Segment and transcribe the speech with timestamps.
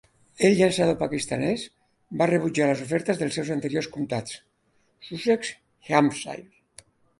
[0.47, 1.65] El llançador pakistanès
[2.21, 4.41] va rebutjar les ofertes dels seus anteriors comtats,
[5.11, 6.87] Sussex i Hampshire.